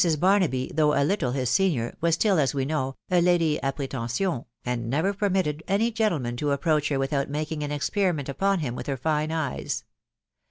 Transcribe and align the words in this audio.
Barnaby, 0.19 0.71
though 0.73 0.95
a 0.95 1.05
little 1.05 1.33
his 1.33 1.51
senior, 1.51 1.95
was 2.01 2.15
still, 2.15 2.39
as 2.39 2.55
we 2.55 2.65
know, 2.65 2.95
a 3.11 3.21
lady 3.21 3.59
a 3.61 3.71
pre 3.71 3.87
tention, 3.87 4.45
and 4.65 4.89
never 4.89 5.13
permitted 5.13 5.61
any 5.67 5.91
gentleman 5.91 6.35
to 6.37 6.49
approach 6.53 6.89
her 6.89 6.97
without 6.97 7.29
making 7.29 7.61
an 7.61 7.71
experiment 7.71 8.27
upon 8.27 8.61
him 8.61 8.73
with 8.73 8.87
her 8.87 8.97
fine 8.97 9.31
eyes. 9.31 9.83